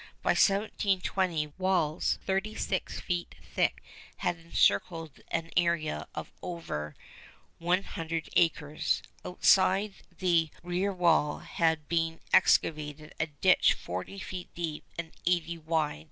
By 0.23 0.31
1720 0.31 1.53
walls 1.59 2.17
thirty 2.25 2.55
six 2.55 2.99
feet 2.99 3.35
thick 3.39 3.83
had 4.17 4.39
encircled 4.39 5.19
an 5.27 5.51
area 5.55 6.07
of 6.15 6.31
over 6.41 6.95
one 7.59 7.83
hundred 7.83 8.27
acres. 8.35 9.03
Outside 9.23 9.93
the 10.17 10.49
rear 10.63 10.91
wall 10.91 11.37
had 11.41 11.87
been 11.87 12.19
excavated 12.33 13.13
a 13.19 13.27
ditch 13.27 13.75
forty 13.75 14.17
feet 14.17 14.49
deep 14.55 14.85
and 14.97 15.11
eighty 15.27 15.59
wide. 15.59 15.99